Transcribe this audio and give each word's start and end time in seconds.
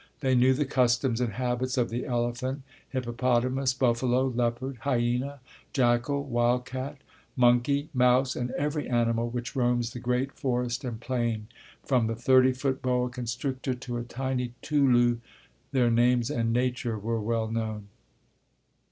They 0.21 0.33
knew 0.33 0.55
the 0.55 0.65
customs 0.65 1.21
and 1.21 1.33
habits 1.33 1.77
of 1.77 1.91
the 1.91 2.07
elephant, 2.07 2.63
hippopotamus, 2.89 3.75
buffalo, 3.75 4.25
leopard, 4.29 4.77
hyena, 4.81 5.41
jackal, 5.73 6.23
wildcat, 6.23 6.97
monkey, 7.35 7.89
mouse, 7.93 8.35
and 8.35 8.49
every 8.57 8.89
animal 8.89 9.29
which 9.29 9.55
roams 9.55 9.91
the 9.91 9.99
great 9.99 10.31
forest 10.31 10.83
and 10.83 10.99
plain, 10.99 11.49
from 11.85 12.07
the 12.07 12.15
thirty 12.15 12.51
foot 12.51 12.81
boa 12.81 13.11
constrictor 13.11 13.75
to 13.75 13.97
a 13.97 14.03
tiny 14.03 14.55
tulu 14.63 15.19
their 15.71 15.91
names 15.91 16.31
and 16.31 16.51
nature 16.51 16.97
were 16.97 17.21
well 17.21 17.47
known. 17.47 17.87